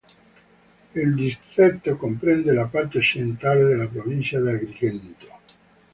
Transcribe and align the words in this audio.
Il 0.95 1.13
distretto 1.13 1.95
comprende 1.95 2.53
la 2.53 2.65
parte 2.65 2.97
occidentale 2.97 3.65
della 3.65 3.85
provincia 3.85 4.39
di 4.41 4.47
Agrigento. 4.49 5.27